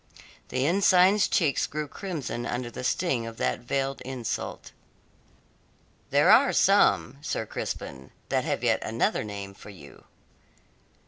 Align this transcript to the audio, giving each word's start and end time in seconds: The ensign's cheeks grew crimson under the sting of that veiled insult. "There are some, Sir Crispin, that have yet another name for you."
The 0.49 0.65
ensign's 0.65 1.27
cheeks 1.27 1.67
grew 1.67 1.87
crimson 1.87 2.47
under 2.47 2.71
the 2.71 2.83
sting 2.83 3.27
of 3.27 3.37
that 3.37 3.59
veiled 3.59 4.01
insult. 4.01 4.71
"There 6.09 6.31
are 6.31 6.51
some, 6.53 7.19
Sir 7.21 7.45
Crispin, 7.45 8.09
that 8.29 8.43
have 8.43 8.63
yet 8.63 8.79
another 8.83 9.23
name 9.23 9.53
for 9.53 9.69
you." 9.69 10.05